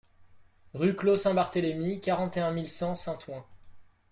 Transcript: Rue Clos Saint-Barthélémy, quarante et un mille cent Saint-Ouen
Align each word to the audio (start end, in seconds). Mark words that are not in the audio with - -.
Rue 0.73 0.95
Clos 0.95 1.15
Saint-Barthélémy, 1.17 2.01
quarante 2.01 2.35
et 2.35 2.39
un 2.41 2.49
mille 2.51 2.69
cent 2.71 2.95
Saint-Ouen 2.95 3.45